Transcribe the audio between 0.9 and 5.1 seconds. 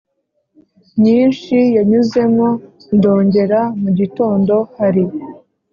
myinshi yanyuzemo ndongera mugitondo hari